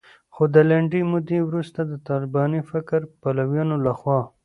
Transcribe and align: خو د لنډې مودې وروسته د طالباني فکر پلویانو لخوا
خو 0.33 0.43
د 0.53 0.55
لنډې 0.69 1.01
مودې 1.11 1.39
وروسته 1.43 1.79
د 1.85 1.93
طالباني 2.07 2.61
فکر 2.71 2.99
پلویانو 3.21 3.75
لخوا 3.85 4.19